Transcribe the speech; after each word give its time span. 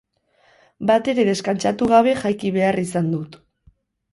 Batere 0.91 1.25
deskantsatu 1.27 1.91
gabe 1.93 2.15
jaiki 2.23 2.53
behar 2.57 2.81
izan 2.85 3.13
dut. 3.17 3.39